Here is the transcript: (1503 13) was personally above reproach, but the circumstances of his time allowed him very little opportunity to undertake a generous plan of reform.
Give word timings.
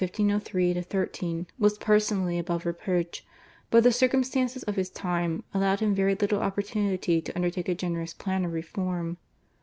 (1503 0.01 0.81
13) 0.81 1.45
was 1.59 1.77
personally 1.77 2.39
above 2.39 2.65
reproach, 2.65 3.23
but 3.69 3.83
the 3.83 3.91
circumstances 3.91 4.63
of 4.63 4.75
his 4.75 4.89
time 4.89 5.43
allowed 5.53 5.79
him 5.79 5.93
very 5.93 6.15
little 6.15 6.39
opportunity 6.41 7.21
to 7.21 7.35
undertake 7.35 7.69
a 7.69 7.75
generous 7.75 8.15
plan 8.15 8.43
of 8.43 8.51
reform. 8.51 9.17